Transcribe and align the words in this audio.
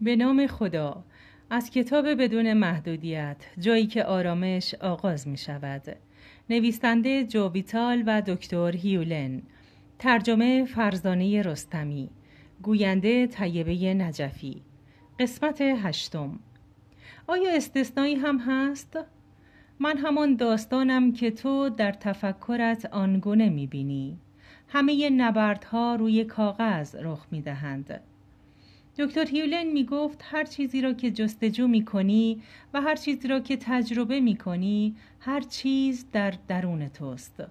به 0.00 0.16
نام 0.16 0.46
خدا. 0.46 1.04
از 1.50 1.70
کتاب 1.70 2.08
بدون 2.08 2.52
محدودیت 2.52 3.36
جایی 3.58 3.86
که 3.86 4.04
آرامش 4.04 4.74
آغاز 4.74 5.28
می 5.28 5.36
شود. 5.36 5.96
نویسنده 6.50 7.24
جوویتال 7.24 8.02
و 8.06 8.22
دکتر 8.26 8.76
هیولن. 8.76 9.42
ترجمه 9.98 10.64
فرزانه 10.64 11.42
رستمی. 11.42 12.10
گوینده 12.62 13.26
طیبه 13.26 13.94
نجفی. 13.94 14.62
قسمت 15.20 15.60
هشتم. 15.60 16.38
آیا 17.26 17.50
استثنایی 17.56 18.14
هم 18.14 18.38
هست؟ 18.38 18.98
من 19.80 19.98
همان 19.98 20.36
داستانم 20.36 21.12
که 21.12 21.30
تو 21.30 21.68
در 21.68 21.92
تفکرت 21.92 22.86
آنگونه 22.86 23.48
می 23.48 23.66
بینی. 23.66 24.18
همه 24.68 25.10
نبردها 25.10 25.94
روی 25.94 26.24
کاغذ 26.24 26.96
رخ 27.00 27.26
می 27.30 27.42
دهند. 27.42 28.00
دکتر 28.98 29.26
هیولن 29.26 29.66
می 29.66 29.84
گفت 29.84 30.20
هر 30.22 30.44
چیزی 30.44 30.80
را 30.80 30.92
که 30.92 31.10
جستجو 31.10 31.68
می 31.68 31.84
کنی 31.84 32.42
و 32.74 32.80
هر 32.80 32.96
چیزی 32.96 33.28
را 33.28 33.40
که 33.40 33.56
تجربه 33.56 34.20
می 34.20 34.36
کنی 34.36 34.96
هر 35.20 35.40
چیز 35.40 36.06
در 36.12 36.34
درون 36.48 36.88
توست. 36.88 37.42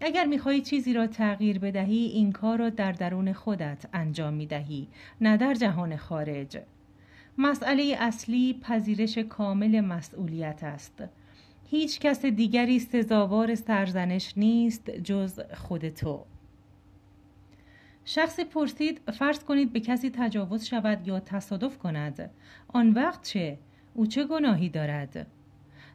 اگر 0.00 0.24
می‌خواهی 0.24 0.60
چیزی 0.60 0.92
را 0.92 1.06
تغییر 1.06 1.58
بدهی 1.58 2.06
این 2.06 2.32
کار 2.32 2.58
را 2.58 2.70
در 2.70 2.92
درون 2.92 3.32
خودت 3.32 3.86
انجام 3.92 4.34
می 4.34 4.46
دهی 4.46 4.88
نه 5.20 5.36
در 5.36 5.54
جهان 5.54 5.96
خارج. 5.96 6.58
مسئله 7.38 7.96
اصلی 7.98 8.60
پذیرش 8.62 9.18
کامل 9.18 9.80
مسئولیت 9.80 10.64
است. 10.64 11.04
هیچ 11.70 12.00
کس 12.00 12.24
دیگری 12.24 12.78
سزاوار 12.78 13.54
سرزنش 13.54 14.32
نیست 14.36 14.90
جز 14.90 15.40
خود 15.54 15.88
تو. 15.88 16.24
شخصی 18.08 18.44
پرسید 18.44 19.10
فرض 19.10 19.44
کنید 19.44 19.72
به 19.72 19.80
کسی 19.80 20.10
تجاوز 20.10 20.64
شود 20.64 21.08
یا 21.08 21.20
تصادف 21.20 21.78
کند. 21.78 22.30
آن 22.68 22.90
وقت 22.92 23.22
چه؟ 23.22 23.58
او 23.94 24.06
چه 24.06 24.24
گناهی 24.24 24.68
دارد؟ 24.68 25.26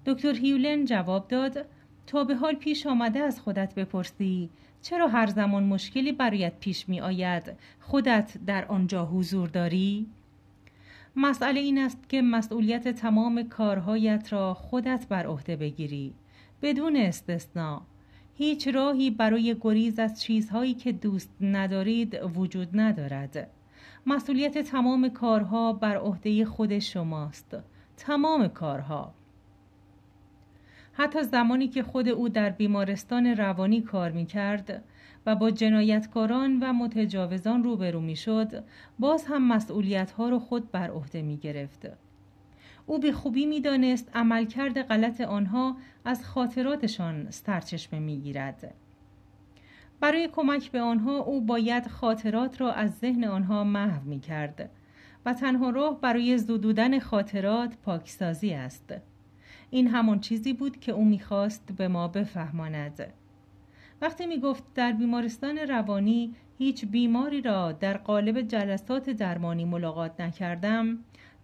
دکتر 0.05 0.33
هیولن 0.33 0.85
جواب 0.85 1.27
داد 1.27 1.65
تا 2.07 2.23
به 2.23 2.35
حال 2.35 2.55
پیش 2.55 2.87
آمده 2.87 3.19
از 3.19 3.39
خودت 3.39 3.75
بپرسی. 3.75 4.49
چرا 4.81 5.07
هر 5.07 5.27
زمان 5.27 5.63
مشکلی 5.63 6.11
برایت 6.11 6.53
پیش 6.59 6.89
می 6.89 7.01
آید 7.01 7.53
خودت 7.79 8.37
در 8.45 8.65
آنجا 8.65 9.05
حضور 9.05 9.49
داری؟ 9.49 10.07
مسئله 11.15 11.59
این 11.59 11.77
است 11.77 12.09
که 12.09 12.21
مسئولیت 12.21 12.87
تمام 12.87 13.43
کارهایت 13.43 14.33
را 14.33 14.53
خودت 14.53 15.07
بر 15.09 15.25
عهده 15.27 15.55
بگیری. 15.55 16.13
بدون 16.61 16.95
استثنا 16.95 17.81
هیچ 18.41 18.67
راهی 18.67 19.11
برای 19.11 19.55
گریز 19.61 19.99
از 19.99 20.21
چیزهایی 20.21 20.73
که 20.73 20.91
دوست 20.91 21.29
ندارید 21.41 22.19
وجود 22.35 22.67
ندارد. 22.73 23.51
مسئولیت 24.05 24.57
تمام 24.57 25.09
کارها 25.09 25.73
بر 25.73 25.97
عهده 25.97 26.45
خود 26.45 26.79
شماست. 26.79 27.57
تمام 27.97 28.47
کارها. 28.47 29.13
حتی 30.93 31.23
زمانی 31.23 31.67
که 31.67 31.83
خود 31.83 32.09
او 32.09 32.29
در 32.29 32.49
بیمارستان 32.49 33.25
روانی 33.25 33.81
کار 33.81 34.11
می 34.11 34.25
کرد 34.25 34.83
و 35.25 35.35
با 35.35 35.51
جنایتکاران 35.51 36.59
و 36.63 36.73
متجاوزان 36.73 37.63
روبرو 37.63 37.99
می 37.99 38.15
شد 38.15 38.63
باز 38.99 39.25
هم 39.25 39.47
مسئولیت 39.47 40.11
ها 40.11 40.29
را 40.29 40.39
خود 40.39 40.71
بر 40.71 40.89
عهده 40.89 41.21
می 41.21 41.37
گرفت. 41.37 42.10
او 42.85 42.99
به 42.99 43.11
خوبی 43.11 43.45
می 43.45 43.61
دانست 43.61 44.11
عملکرد 44.13 44.81
غلط 44.81 45.21
آنها 45.21 45.77
از 46.05 46.25
خاطراتشان 46.25 47.31
سرچشمه 47.31 47.99
می 47.99 48.17
گیرد. 48.19 48.73
برای 49.99 50.29
کمک 50.31 50.71
به 50.71 50.81
آنها 50.81 51.17
او 51.17 51.41
باید 51.41 51.87
خاطرات 51.87 52.61
را 52.61 52.73
از 52.73 52.97
ذهن 52.97 53.23
آنها 53.23 53.63
محو 53.63 54.03
می 54.03 54.19
کرد 54.19 54.69
و 55.25 55.33
تنها 55.33 55.69
راه 55.69 56.01
برای 56.01 56.37
زدودن 56.37 56.99
خاطرات 56.99 57.77
پاکسازی 57.77 58.53
است. 58.53 58.93
این 59.69 59.87
همان 59.87 60.19
چیزی 60.19 60.53
بود 60.53 60.79
که 60.79 60.91
او 60.91 61.05
می‌خواست 61.05 61.71
به 61.77 61.87
ما 61.87 62.07
بفهماند. 62.07 63.13
وقتی 64.01 64.25
می 64.25 64.39
گفت 64.39 64.63
در 64.75 64.91
بیمارستان 64.91 65.57
روانی 65.57 66.35
هیچ 66.57 66.85
بیماری 66.85 67.41
را 67.41 67.71
در 67.71 67.97
قالب 67.97 68.41
جلسات 68.41 69.09
درمانی 69.09 69.65
ملاقات 69.65 70.21
نکردم 70.21 70.97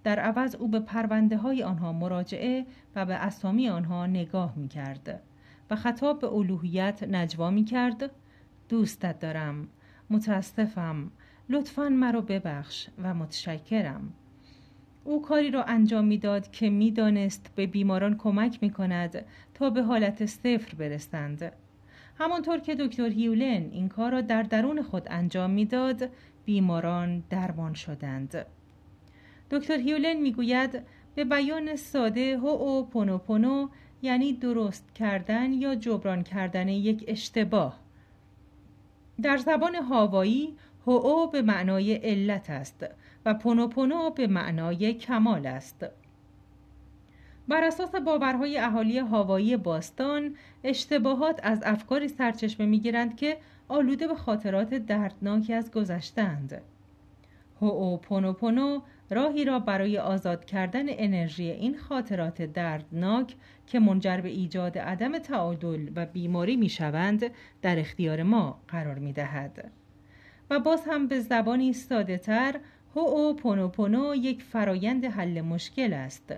در 0.07 0.19
عوض 0.19 0.55
او 0.55 0.67
به 0.67 0.79
پرونده 0.79 1.37
های 1.37 1.63
آنها 1.63 1.93
مراجعه 1.93 2.65
و 2.95 3.05
به 3.05 3.13
اسامی 3.13 3.69
آنها 3.69 4.05
نگاه 4.05 4.53
می 4.55 4.67
کرد 4.67 5.21
و 5.69 5.75
خطاب 5.75 6.19
به 6.19 6.33
الوهیت 6.33 7.03
نجوا 7.03 7.49
می 7.49 7.63
کرد 7.63 8.11
دوستت 8.69 9.19
دارم. 9.19 9.67
متاسفم. 10.09 11.11
لطفا 11.49 11.89
مرا 11.89 12.21
ببخش 12.21 12.87
و 13.03 13.13
متشکرم. 13.13 14.13
او 15.03 15.21
کاری 15.21 15.51
را 15.51 15.63
انجام 15.63 16.05
می‌داد 16.05 16.51
که 16.51 16.69
می‌دانست 16.69 17.51
به 17.55 17.67
بیماران 17.67 18.17
کمک 18.17 18.59
می 18.61 18.69
کند 18.69 19.25
تا 19.53 19.69
به 19.69 19.83
حالت 19.83 20.25
صفر 20.25 20.75
برسند. 20.75 21.51
همانطور 22.19 22.59
که 22.59 22.75
دکتر 22.75 23.09
هیولن 23.09 23.69
این 23.71 23.89
کار 23.89 24.11
را 24.11 24.21
در 24.21 24.43
درون 24.43 24.81
خود 24.81 25.07
انجام 25.09 25.49
می‌داد 25.49 26.09
بیماران 26.45 27.23
درمان 27.29 27.73
شدند. 27.73 28.45
دکتر 29.51 29.77
هیولن 29.77 30.13
می‌گوید 30.13 30.81
به 31.15 31.25
بیان 31.25 31.75
ساده 31.75 32.37
هو 32.37 32.83
پونو 32.83 33.17
پونو 33.17 33.69
یعنی 34.01 34.33
درست 34.33 34.95
کردن 34.95 35.53
یا 35.53 35.75
جبران 35.75 36.23
کردن 36.23 36.67
یک 36.67 37.03
اشتباه. 37.07 37.79
در 39.21 39.37
زبان 39.37 39.75
هاوایی 39.75 40.55
هو 40.87 40.91
او 40.91 41.31
به 41.31 41.41
معنای 41.41 41.93
علت 41.93 42.49
است 42.49 42.85
و 43.25 43.33
پونو 43.33 43.67
پونو 43.67 44.09
به 44.09 44.27
معنای 44.27 44.93
کمال 44.93 45.45
است. 45.45 45.85
بر 47.47 47.63
اساس 47.63 47.95
باورهای 47.95 48.57
اهالی 48.57 48.99
هاوایی 48.99 49.57
باستان 49.57 50.35
اشتباهات 50.63 51.39
از 51.43 51.61
افکاری 51.65 52.07
سرچشمه 52.07 52.65
می‌گیرند 52.65 53.15
که 53.15 53.37
آلوده 53.67 54.07
به 54.07 54.15
خاطرات 54.15 54.73
دردناکی 54.73 55.53
از 55.53 55.71
گذشتند 55.71 56.61
هو 57.61 57.67
او 57.67 57.97
پونو 57.97 58.33
پونو 58.33 58.81
راهی 59.09 59.45
را 59.45 59.59
برای 59.59 59.97
آزاد 59.97 60.45
کردن 60.45 60.85
انرژی 60.87 61.43
این 61.43 61.77
خاطرات 61.77 62.41
دردناک 62.41 63.35
که 63.67 63.79
منجر 63.79 64.21
به 64.21 64.29
ایجاد 64.29 64.77
عدم 64.77 65.19
تعادل 65.19 65.89
و 65.95 66.05
بیماری 66.05 66.55
می 66.55 66.69
شوند 66.69 67.31
در 67.61 67.79
اختیار 67.79 68.23
ما 68.23 68.61
قرار 68.67 68.99
می 68.99 69.13
دهد. 69.13 69.71
و 70.49 70.59
باز 70.59 70.83
هم 70.87 71.07
به 71.07 71.19
زبانی 71.19 71.73
ساده 71.73 72.17
تر 72.17 72.59
هو 72.95 72.99
او 72.99 73.35
پونو 73.35 73.67
پونو 73.67 74.15
یک 74.15 74.43
فرایند 74.43 75.05
حل 75.05 75.41
مشکل 75.41 75.93
است. 75.93 76.33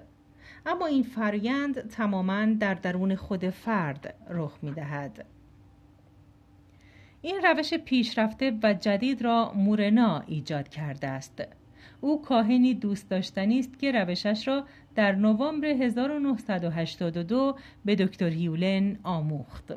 اما 0.66 0.86
این 0.86 1.04
فرایند 1.04 1.90
تماما 1.90 2.46
در 2.46 2.74
درون 2.74 3.16
خود 3.16 3.50
فرد 3.50 4.16
رخ 4.30 4.58
می 4.62 4.72
دهد. 4.72 5.26
این 7.22 7.42
روش 7.44 7.74
پیشرفته 7.74 8.60
و 8.64 8.74
جدید 8.74 9.22
را 9.22 9.54
مورنا 9.56 10.24
ایجاد 10.28 10.70
کرده 10.70 11.08
است. 11.08 11.44
او 12.02 12.22
کاهنی 12.22 12.74
دوست 12.74 13.10
داشتنی 13.10 13.60
است 13.60 13.80
که 13.80 13.92
روشش 13.92 14.48
را 14.48 14.66
در 14.96 15.12
نوامبر 15.16 15.68
1982 15.68 17.56
به 17.86 17.96
دکتر 17.96 18.30
هیولن 18.30 19.00
آموخت. 19.04 19.74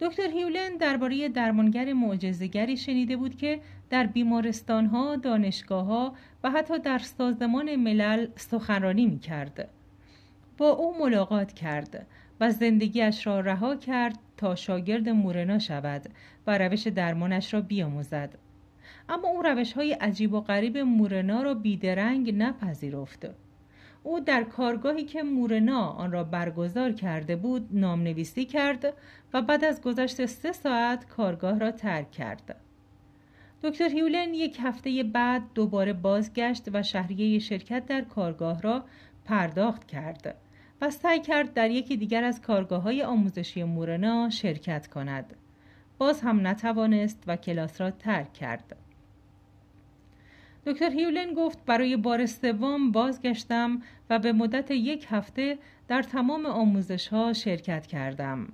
دکتر 0.00 0.30
هیولن 0.30 0.76
درباره 0.76 1.28
درمانگر 1.28 1.92
معجزهگری 1.92 2.76
شنیده 2.76 3.16
بود 3.16 3.36
که 3.36 3.60
در 3.90 4.06
بیمارستانها، 4.06 5.16
دانشگاهها 5.16 6.14
و 6.44 6.50
حتی 6.50 6.78
در 6.78 6.98
سازمان 6.98 7.76
ملل 7.76 8.26
سخنرانی 8.36 9.06
می 9.06 9.18
کرد. 9.18 9.68
با 10.58 10.68
او 10.68 10.98
ملاقات 10.98 11.52
کرد 11.52 12.06
و 12.40 12.50
زندگیش 12.50 13.26
را 13.26 13.40
رها 13.40 13.76
کرد 13.76 14.18
تا 14.36 14.54
شاگرد 14.54 15.08
مورنا 15.08 15.58
شود 15.58 16.02
و 16.46 16.58
روش 16.58 16.86
درمانش 16.86 17.54
را 17.54 17.60
بیاموزد. 17.60 18.38
اما 19.08 19.28
او 19.28 19.42
روش 19.42 19.72
های 19.72 19.92
عجیب 19.92 20.32
و 20.32 20.40
غریب 20.40 20.78
مورنا 20.78 21.42
را 21.42 21.54
بیدرنگ 21.54 22.34
نپذیرفت. 22.34 23.26
او 24.02 24.20
در 24.20 24.44
کارگاهی 24.44 25.04
که 25.04 25.22
مورنا 25.22 25.86
آن 25.86 26.12
را 26.12 26.24
برگزار 26.24 26.92
کرده 26.92 27.36
بود 27.36 27.68
نام 27.72 28.02
نویسی 28.02 28.44
کرد 28.44 28.94
و 29.32 29.42
بعد 29.42 29.64
از 29.64 29.80
گذشت 29.80 30.26
سه 30.26 30.52
ساعت 30.52 31.06
کارگاه 31.06 31.58
را 31.58 31.70
ترک 31.70 32.10
کرد. 32.10 32.56
دکتر 33.62 33.88
هیولن 33.88 34.34
یک 34.34 34.58
هفته 34.62 35.02
بعد 35.02 35.42
دوباره 35.54 35.92
بازگشت 35.92 36.68
و 36.72 36.82
شهریه 36.82 37.38
شرکت 37.38 37.86
در 37.86 38.00
کارگاه 38.00 38.62
را 38.62 38.84
پرداخت 39.24 39.86
کرد 39.86 40.45
و 40.80 40.90
سعی 40.90 41.20
کرد 41.20 41.54
در 41.54 41.70
یکی 41.70 41.96
دیگر 41.96 42.24
از 42.24 42.42
کارگاه 42.42 42.82
های 42.82 43.02
آموزشی 43.02 43.64
مورنا 43.64 44.30
شرکت 44.30 44.86
کند. 44.86 45.34
باز 45.98 46.20
هم 46.20 46.46
نتوانست 46.46 47.24
و 47.26 47.36
کلاس 47.36 47.80
را 47.80 47.90
ترک 47.90 48.32
کرد. 48.32 48.76
دکتر 50.66 50.90
هیولن 50.90 51.34
گفت 51.34 51.64
برای 51.66 51.96
بار 51.96 52.26
سوم 52.26 52.92
بازگشتم 52.92 53.82
و 54.10 54.18
به 54.18 54.32
مدت 54.32 54.70
یک 54.70 55.06
هفته 55.10 55.58
در 55.88 56.02
تمام 56.02 56.46
آموزش 56.46 57.08
ها 57.08 57.32
شرکت 57.32 57.86
کردم. 57.86 58.48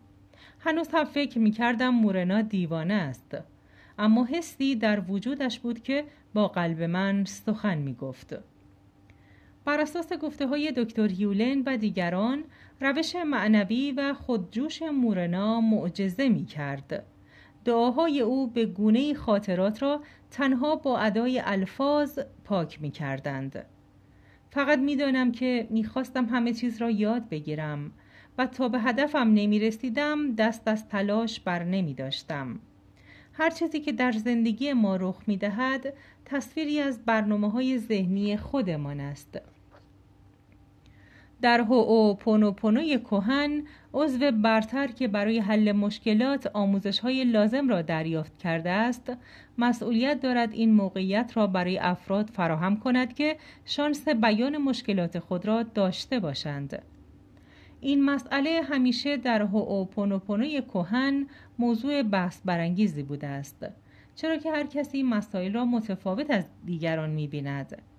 هنوز 0.60 0.88
هم 0.92 1.04
فکر 1.04 1.38
می 1.38 1.50
کردم 1.50 1.88
مورنا 1.88 2.42
دیوانه 2.42 2.94
است. 2.94 3.36
اما 3.98 4.24
حسی 4.24 4.76
در 4.76 5.00
وجودش 5.00 5.58
بود 5.58 5.82
که 5.82 6.04
با 6.34 6.48
قلب 6.48 6.82
من 6.82 7.24
سخن 7.24 7.78
می 7.78 7.94
گفت. 7.94 8.51
بر 9.64 9.81
اساس 9.81 10.12
گفته 10.12 10.47
های 10.47 10.73
دکتر 10.76 11.09
هیولن 11.09 11.62
و 11.67 11.76
دیگران 11.76 12.44
روش 12.81 13.17
معنوی 13.17 13.93
و 13.93 14.14
خودجوش 14.14 14.82
مورنا 14.82 15.61
معجزه 15.61 16.29
می 16.29 16.44
کرد. 16.44 17.05
دعاهای 17.64 18.20
او 18.20 18.47
به 18.47 18.67
گونه 18.67 19.14
خاطرات 19.14 19.82
را 19.82 20.00
تنها 20.31 20.76
با 20.76 20.99
ادای 20.99 21.43
الفاظ 21.44 22.19
پاک 22.44 22.82
می 22.82 22.91
کردند. 22.91 23.67
فقط 24.50 24.79
می 24.79 24.97
دانم 24.97 25.32
که 25.32 25.67
می 25.70 25.85
خواستم 25.85 26.26
همه 26.26 26.53
چیز 26.53 26.82
را 26.82 26.91
یاد 26.91 27.29
بگیرم 27.29 27.93
و 28.38 28.47
تا 28.47 28.69
به 28.69 28.81
هدفم 28.81 29.19
نمی 29.35 29.58
رسیدم 29.58 30.35
دست 30.35 30.69
از 30.69 30.88
تلاش 30.88 31.41
بر 31.41 31.65
نمی 31.65 31.94
داشتم. 31.94 32.61
هر 33.32 33.50
چیزی 33.50 33.81
که 33.81 33.93
در 33.93 34.12
زندگی 34.12 34.73
ما 34.73 34.97
رخ 34.97 35.23
می 35.26 35.37
دهد 35.37 35.94
تصویری 36.25 36.81
از 36.81 37.05
برنامه 37.05 37.50
های 37.50 37.79
ذهنی 37.79 38.37
خودمان 38.37 39.00
است. 39.00 39.41
در 41.43 41.61
هو 41.61 42.15
پونوپونوی 42.15 42.99
کوهن 42.99 43.62
عضو 43.94 44.31
برتر 44.31 44.87
که 44.87 45.09
برای 45.09 45.39
حل 45.39 45.73
مشکلات 45.73 46.50
آموزش 46.55 46.99
های 46.99 47.25
لازم 47.25 47.69
را 47.69 47.83
دریافت 47.83 48.39
کرده 48.39 48.71
است 48.71 49.12
مسئولیت 49.59 50.21
دارد 50.21 50.53
این 50.53 50.75
موقعیت 50.75 51.33
را 51.35 51.47
برای 51.47 51.79
افراد 51.79 52.31
فراهم 52.31 52.77
کند 52.77 53.15
که 53.15 53.37
شانس 53.65 54.09
بیان 54.09 54.59
مشکلات 54.59 55.19
خود 55.19 55.47
را 55.47 55.62
داشته 55.62 56.21
باشند 56.21 56.83
این 57.81 58.05
مسئله 58.05 58.61
همیشه 58.65 59.17
در 59.17 59.47
پونوپونوی 59.85 60.61
کوهن 60.61 61.27
موضوع 61.59 62.03
بحث 62.03 62.41
برانگیزی 62.44 63.03
بوده 63.03 63.27
است 63.27 63.67
چرا 64.15 64.37
که 64.37 64.50
هر 64.50 64.67
کسی 64.67 65.03
مسائل 65.03 65.53
را 65.53 65.65
متفاوت 65.65 66.31
از 66.31 66.44
دیگران 66.67 67.11
می 67.11 67.29
بیند. 67.29 67.92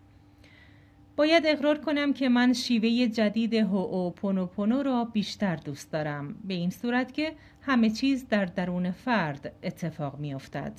باید 1.15 1.44
اقرار 1.45 1.77
کنم 1.77 2.13
که 2.13 2.30
من 2.30 2.54
شیوه 2.54 3.07
جدید 3.07 3.54
هو 3.54 4.10
پونو 4.45 4.83
را 4.83 5.06
بیشتر 5.06 5.56
دوست 5.56 5.92
دارم 5.92 6.36
به 6.44 6.54
این 6.54 6.69
صورت 6.69 7.13
که 7.13 7.33
همه 7.62 7.89
چیز 7.89 8.27
در 8.30 8.45
درون 8.45 8.92
فرد 8.92 9.51
اتفاق 9.63 10.19
می 10.19 10.33
افتد. 10.33 10.74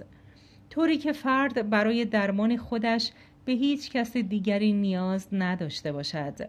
طوری 0.71 0.97
که 0.97 1.13
فرد 1.13 1.71
برای 1.71 2.05
درمان 2.05 2.57
خودش 2.57 3.11
به 3.45 3.53
هیچ 3.53 3.91
کس 3.91 4.17
دیگری 4.17 4.73
نیاز 4.73 5.29
نداشته 5.33 5.93
باشد. 5.93 6.49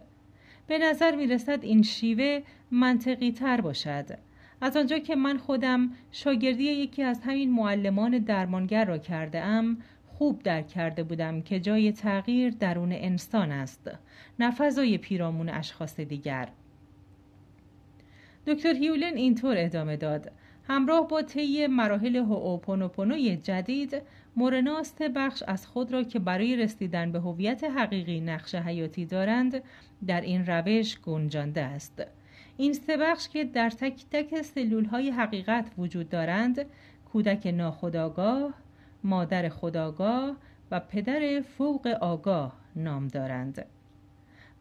به 0.66 0.78
نظر 0.78 1.16
می 1.16 1.26
رسد 1.26 1.58
این 1.62 1.82
شیوه 1.82 2.42
منطقی 2.70 3.32
تر 3.32 3.60
باشد. 3.60 4.18
از 4.60 4.76
آنجا 4.76 4.98
که 4.98 5.16
من 5.16 5.38
خودم 5.38 5.90
شاگردی 6.12 6.64
یکی 6.64 7.02
از 7.02 7.20
همین 7.20 7.52
معلمان 7.52 8.18
درمانگر 8.18 8.84
را 8.84 8.98
کرده 8.98 9.40
ام 9.40 9.78
خوب 10.18 10.42
درک 10.42 10.68
کرده 10.68 11.02
بودم 11.02 11.42
که 11.42 11.60
جای 11.60 11.92
تغییر 11.92 12.54
درون 12.60 12.92
انسان 12.92 13.52
است 13.52 13.90
نه 14.38 14.50
فضای 14.50 14.98
پیرامون 14.98 15.48
اشخاص 15.48 16.00
دیگر. 16.00 16.48
دکتر 18.46 18.74
هیولن 18.74 19.16
اینطور 19.16 19.54
ادامه 19.58 19.96
داد. 19.96 20.32
همراه 20.68 21.08
با 21.08 21.22
طی 21.22 21.66
مراحل 21.66 22.16
هوپونوپونوی 22.16 23.36
جدید 23.36 24.02
مورنا 24.36 24.82
بخش 25.16 25.42
از 25.46 25.66
خود 25.66 25.92
را 25.92 26.02
که 26.02 26.18
برای 26.18 26.56
رسیدن 26.56 27.12
به 27.12 27.20
هویت 27.20 27.64
حقیقی 27.64 28.20
نقش 28.20 28.54
حیاتی 28.54 29.04
دارند 29.04 29.62
در 30.06 30.20
این 30.20 30.46
روش 30.46 31.00
گنجانده 31.00 31.62
است. 31.62 32.02
این 32.56 32.72
سه 32.72 32.96
بخش 32.96 33.28
که 33.28 33.44
در 33.44 33.70
تک 33.70 34.04
تک 34.10 34.42
سلول 34.42 34.84
های 34.84 35.10
حقیقت 35.10 35.70
وجود 35.78 36.08
دارند 36.08 36.66
کودک 37.12 37.46
ناخودآگاه 37.46 38.65
مادر 39.06 39.48
خداگاه 39.48 40.36
و 40.70 40.80
پدر 40.80 41.40
فوق 41.40 41.86
آگاه 41.86 42.52
نام 42.76 43.08
دارند. 43.08 43.66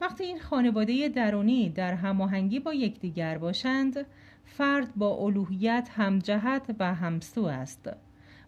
وقتی 0.02 0.24
این 0.24 0.40
خانواده 0.40 1.10
درونی 1.10 1.70
در 1.70 1.94
هماهنگی 1.94 2.60
با 2.60 2.74
یکدیگر 2.74 3.38
باشند 3.38 4.06
فرد 4.46 4.96
با 4.96 5.16
الوهیت 5.16 5.90
همجهت 5.96 6.76
و 6.80 6.94
همسو 6.94 7.46
است. 7.46 7.90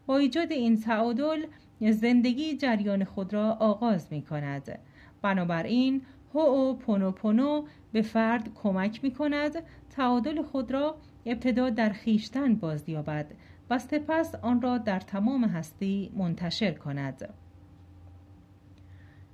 با 0.06 0.18
ایجاد 0.18 0.52
این 0.52 0.80
تعادل 0.82 1.46
زندگی 1.82 2.58
جریان 2.58 3.04
خود 3.04 3.34
را 3.34 3.52
آغاز 3.52 4.08
می 4.12 4.22
کند. 4.22 4.80
بنابراین 5.22 6.02
هو 6.34 6.74
پونو 6.74 7.12
پونو 7.12 7.66
به 7.92 8.02
فرد 8.02 8.54
کمک 8.56 9.04
می 9.04 9.12
کند 9.12 9.64
تعادل 9.90 10.42
خود 10.42 10.72
را 10.72 10.96
ابتدا 11.26 11.70
در 11.70 11.90
خیشتن 11.90 12.56
بازیابد 12.56 13.26
و 13.70 13.80
سپس 13.80 14.36
آن 14.36 14.62
را 14.62 14.78
در 14.78 15.00
تمام 15.00 15.44
هستی 15.44 16.12
منتشر 16.16 16.72
کند. 16.72 17.34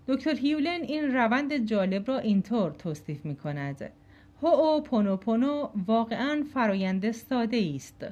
دکتر 0.07 0.35
هیولن 0.35 0.81
این 0.81 1.13
روند 1.13 1.57
جالب 1.57 2.07
را 2.07 2.18
اینطور 2.19 2.71
توصیف 2.71 3.25
می 3.25 3.35
کند. 3.35 3.91
هو 4.41 4.81
پونو 4.81 5.18
پونو 5.18 5.69
واقعا 5.88 6.44
فرایند 6.53 7.12
ساده 7.12 7.71
است. 7.75 8.06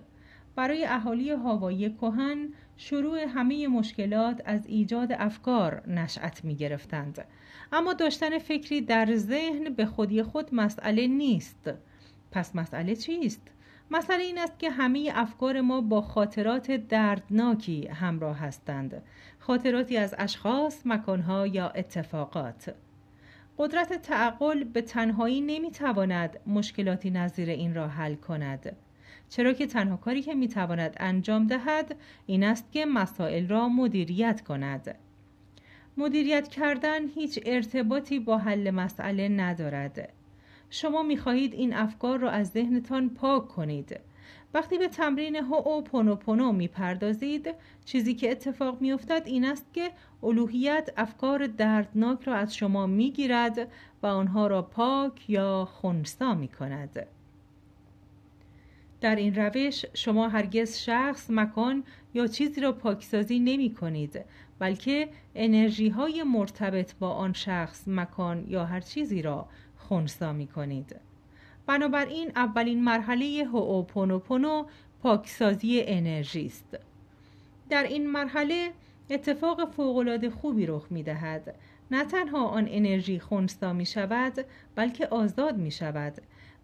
برای 0.55 0.85
اهالی 0.85 1.31
هاوایی 1.31 1.89
کهن 1.89 2.49
شروع 2.77 3.19
همه 3.19 3.67
مشکلات 3.67 4.41
از 4.45 4.65
ایجاد 4.65 5.11
افکار 5.11 5.89
نشأت 5.89 6.45
می 6.45 6.55
گرفتند. 6.55 7.25
اما 7.71 7.93
داشتن 7.93 8.37
فکری 8.39 8.81
در 8.81 9.15
ذهن 9.15 9.73
به 9.73 9.85
خودی 9.85 10.23
خود 10.23 10.55
مسئله 10.55 11.07
نیست. 11.07 11.73
پس 12.31 12.55
مسئله 12.55 12.95
چیست؟ 12.95 13.51
مسئله 13.93 14.23
این 14.23 14.37
است 14.37 14.59
که 14.59 14.69
همه 14.69 15.11
افکار 15.13 15.61
ما 15.61 15.81
با 15.81 16.01
خاطرات 16.01 16.71
دردناکی 16.71 17.87
همراه 17.87 18.37
هستند. 18.39 19.03
خاطراتی 19.39 19.97
از 19.97 20.15
اشخاص، 20.17 20.81
مکانها 20.85 21.47
یا 21.47 21.69
اتفاقات. 21.69 22.75
قدرت 23.57 23.93
تعقل 23.93 24.63
به 24.63 24.81
تنهایی 24.81 25.41
نمی‌تواند 25.41 26.39
مشکلاتی 26.47 27.11
نظیر 27.11 27.49
این 27.49 27.75
را 27.75 27.87
حل 27.87 28.15
کند. 28.15 28.75
چرا 29.29 29.53
که 29.53 29.67
تنها 29.67 29.97
کاری 29.97 30.21
که 30.21 30.33
می‌تواند 30.33 30.93
انجام 30.99 31.47
دهد 31.47 31.95
این 32.25 32.43
است 32.43 32.71
که 32.71 32.85
مسائل 32.85 33.47
را 33.47 33.69
مدیریت 33.69 34.41
کند. 34.41 34.95
مدیریت 35.97 36.47
کردن 36.47 37.07
هیچ 37.07 37.39
ارتباطی 37.45 38.19
با 38.19 38.37
حل 38.37 38.71
مسئله 38.71 39.29
ندارد. 39.29 40.20
شما 40.73 41.03
می‌خواهید 41.03 41.53
این 41.53 41.73
افکار 41.73 42.19
را 42.19 42.29
از 42.29 42.49
ذهنتان 42.49 43.09
پاک 43.09 43.47
کنید. 43.47 43.99
وقتی 44.53 44.77
به 44.77 44.87
تمرین 44.87 45.35
هو 45.35 45.81
پونو 45.81 46.15
پونو 46.15 46.51
می‌پردازید 46.51 47.55
چیزی 47.85 48.15
که 48.15 48.31
اتفاق 48.31 48.81
میافتد 48.81 49.23
این 49.25 49.45
است 49.45 49.73
که 49.73 49.91
الوهیت 50.23 50.89
افکار 50.97 51.47
دردناک 51.47 52.23
را 52.23 52.35
از 52.35 52.55
شما 52.55 52.87
می‌گیرد 52.87 53.67
و 54.03 54.07
آنها 54.07 54.47
را 54.47 54.61
پاک 54.61 55.29
یا 55.29 55.65
خونسا 55.71 56.35
می‌کند. 56.35 57.07
در 59.01 59.15
این 59.15 59.35
روش 59.35 59.85
شما 59.93 60.27
هرگز 60.27 60.77
شخص 60.77 61.29
مکان 61.29 61.83
یا 62.13 62.27
چیزی 62.27 62.61
را 62.61 62.71
پاکسازی 62.71 63.39
نمی 63.39 63.73
کنید 63.73 64.25
بلکه 64.59 65.09
انرژی 65.35 65.89
های 65.89 66.23
مرتبط 66.23 66.95
با 66.95 67.09
آن 67.09 67.33
شخص 67.33 67.87
مکان 67.87 68.45
یا 68.47 68.65
هر 68.65 68.79
چیزی 68.79 69.21
را 69.21 69.47
خونسا 69.91 70.33
می 70.33 70.47
کنید. 70.47 70.95
بنابراین 71.67 72.31
اولین 72.35 72.83
مرحله 72.83 73.45
هوپونوپونو 73.53 74.65
پاکسازی 75.01 75.83
انرژی 75.87 76.45
است. 76.45 76.77
در 77.69 77.83
این 77.83 78.09
مرحله 78.09 78.71
اتفاق 79.09 79.71
فوقالعاده 79.71 80.29
خوبی 80.29 80.65
رخ 80.65 80.87
می 80.89 81.03
دهد. 81.03 81.55
نه 81.91 82.05
تنها 82.05 82.47
آن 82.47 82.67
انرژی 82.69 83.19
خونسا 83.19 83.73
می 83.73 83.85
شود 83.85 84.45
بلکه 84.75 85.07
آزاد 85.07 85.57
می 85.57 85.71
شود 85.71 86.13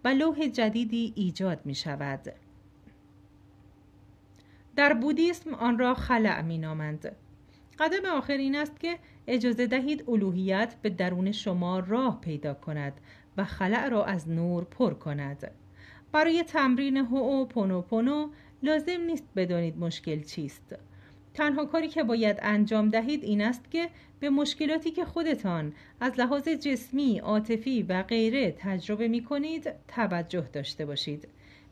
و 0.03 0.07
لوح 0.07 0.47
جدیدی 0.47 1.13
ایجاد 1.15 1.59
می 1.65 1.75
شود. 1.75 2.33
در 4.75 4.93
بودیسم 4.93 5.53
آن 5.53 5.79
را 5.79 5.93
خلع 5.93 6.41
می 6.41 6.57
نامند. 6.57 7.15
قدم 7.79 8.05
آخر 8.05 8.37
این 8.37 8.55
است 8.55 8.79
که 8.79 8.97
اجازه 9.27 9.67
دهید 9.67 10.03
الوهیت 10.07 10.75
به 10.81 10.89
درون 10.89 11.31
شما 11.31 11.79
راه 11.79 12.21
پیدا 12.21 12.53
کند 12.53 12.93
و 13.37 13.43
خلع 13.43 13.89
را 13.89 14.05
از 14.05 14.29
نور 14.29 14.63
پر 14.63 14.93
کند. 14.93 15.51
برای 16.11 16.43
تمرین 16.43 16.97
هو 16.97 17.45
پونو 17.45 17.81
پونو 17.81 18.29
لازم 18.63 19.01
نیست 19.07 19.27
بدانید 19.35 19.77
مشکل 19.77 20.23
چیست. 20.23 20.75
تنها 21.33 21.65
کاری 21.65 21.87
که 21.87 22.03
باید 22.03 22.39
انجام 22.41 22.89
دهید 22.89 23.23
این 23.23 23.41
است 23.41 23.71
که 23.71 23.89
به 24.19 24.29
مشکلاتی 24.29 24.91
که 24.91 25.05
خودتان 25.05 25.73
از 25.99 26.19
لحاظ 26.19 26.47
جسمی، 26.47 27.19
عاطفی 27.19 27.83
و 27.83 28.03
غیره 28.03 28.51
تجربه 28.51 29.07
می 29.07 29.23
کنید 29.23 29.73
توجه 29.87 30.49
داشته 30.53 30.85
باشید. 30.85 31.27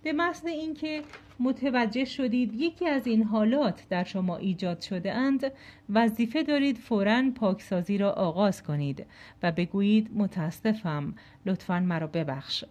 به 0.05 0.13
محض 0.13 0.45
اینکه 0.45 1.01
متوجه 1.39 2.05
شدید 2.05 2.53
یکی 2.53 2.87
از 2.87 3.07
این 3.07 3.23
حالات 3.23 3.85
در 3.89 4.03
شما 4.03 4.37
ایجاد 4.37 4.81
شده 4.81 5.13
اند 5.13 5.51
وظیفه 5.89 6.43
دارید 6.43 6.77
فورا 6.77 7.23
پاکسازی 7.35 7.97
را 7.97 8.11
آغاز 8.11 8.63
کنید 8.63 9.05
و 9.43 9.51
بگویید 9.51 10.09
متاسفم 10.15 11.15
لطفا 11.45 11.79
مرا 11.79 12.07
ببخش. 12.07 12.65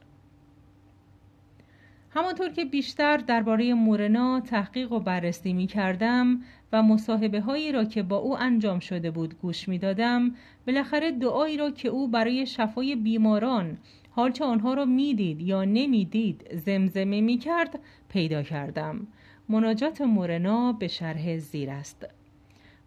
همانطور 2.11 2.49
که 2.49 2.65
بیشتر 2.65 3.17
درباره 3.17 3.75
مورنا 3.75 4.41
تحقیق 4.41 4.93
و 4.93 5.01
بررسی 5.01 5.53
می 5.53 5.67
کردم 5.67 6.41
و 6.73 6.83
مصاحبه 6.83 7.41
هایی 7.41 7.73
را 7.73 7.85
که 7.85 8.03
با 8.03 8.17
او 8.17 8.39
انجام 8.39 8.79
شده 8.79 9.11
بود 9.11 9.35
گوش 9.39 9.69
می 9.69 9.79
دادم 9.79 10.35
بالاخره 10.67 11.13
دعایی 11.13 11.57
را 11.57 11.71
که 11.71 11.89
او 11.89 12.09
برای 12.09 12.47
شفای 12.47 12.97
بیماران 12.97 13.79
حال 14.17 14.33
چه 14.33 14.45
آنها 14.45 14.75
را 14.75 14.85
می‌دید 14.85 15.41
یا 15.41 15.65
نمی‌دید 15.65 16.47
زمزمه 16.55 17.21
می 17.21 17.39
کرد 17.39 17.79
پیدا 18.09 18.43
کردم. 18.43 19.07
مناجات 19.49 20.01
مورنا 20.01 20.73
به 20.73 20.89
شرح 20.89 21.39
زیر 21.39 21.71
است. 21.71 22.07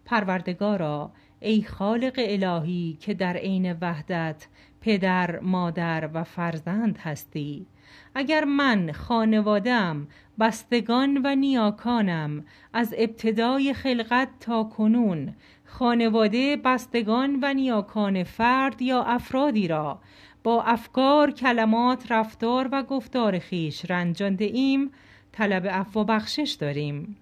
پروردگارا 0.04 1.10
ای 1.40 1.62
خالق 1.62 2.14
الهی 2.18 2.96
که 3.00 3.14
در 3.14 3.36
عین 3.36 3.72
وحدت 3.72 4.46
پدر 4.80 5.40
مادر 5.40 6.10
و 6.14 6.24
فرزند 6.24 6.98
هستی. 6.98 7.66
اگر 8.14 8.44
من 8.44 8.92
خانوادم 8.92 10.08
بستگان 10.40 11.20
و 11.24 11.34
نیاکانم 11.34 12.44
از 12.72 12.94
ابتدای 12.98 13.74
خلقت 13.74 14.28
تا 14.40 14.64
کنون 14.64 15.34
خانواده 15.64 16.56
بستگان 16.56 17.38
و 17.42 17.54
نیاکان 17.54 18.24
فرد 18.24 18.82
یا 18.82 19.02
افرادی 19.02 19.68
را 19.68 19.98
با 20.44 20.62
افکار، 20.62 21.30
کلمات، 21.30 22.12
رفتار 22.12 22.68
و 22.72 22.82
گفتار 22.82 23.38
خیش 23.38 23.90
رنجانده 23.90 24.44
ایم 24.44 24.90
طلب 25.32 25.66
عفو 25.66 26.04
بخشش 26.04 26.56
داریم. 26.60 27.16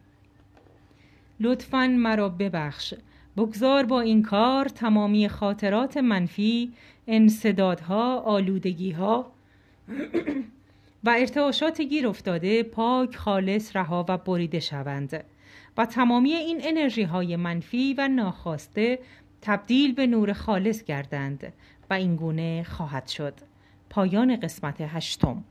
لطفا 1.41 1.87
مرا 1.87 2.29
ببخش. 2.29 2.95
بگذار 3.37 3.87
با 3.87 4.01
این 4.01 4.23
کار 4.23 4.69
تمامی 4.69 5.29
خاطرات 5.29 5.97
منفی 5.97 6.73
انصدادها 7.07 8.21
آلودگیها 8.21 9.33
و 11.05 11.15
ارتعاشات 11.19 11.81
گیر 11.81 12.09
افتاده 12.09 12.63
پاک 12.63 13.17
خالص 13.17 13.77
رها 13.77 14.07
و 14.09 14.19
بریده 14.19 14.61
شوند 14.61 15.25
و 15.77 15.87
تمامی 15.87 16.33
این 16.33 16.61
انرژی 16.63 17.03
های 17.03 17.37
منفی 17.37 17.95
و 17.99 18.09
ناخواسته 18.09 18.99
تبدیل 19.43 19.95
به 19.95 20.07
نور 20.07 20.33
خالص 20.33 20.85
گردند. 20.85 21.53
و 21.91 21.95
این 21.95 22.17
گونه 22.17 22.65
خواهد 22.65 23.09
شد. 23.09 23.35
پایان 23.91 24.41
قسمت 24.41 24.77
هشتم. 24.81 25.45